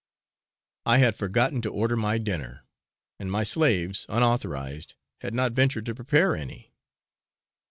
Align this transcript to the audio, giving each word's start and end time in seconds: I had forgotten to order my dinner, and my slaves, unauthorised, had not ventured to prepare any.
I 0.87 0.97
had 0.97 1.15
forgotten 1.15 1.61
to 1.61 1.69
order 1.69 1.95
my 1.95 2.17
dinner, 2.17 2.63
and 3.19 3.31
my 3.31 3.43
slaves, 3.43 4.07
unauthorised, 4.09 4.95
had 5.19 5.35
not 5.35 5.51
ventured 5.51 5.85
to 5.85 5.93
prepare 5.93 6.35
any. 6.35 6.73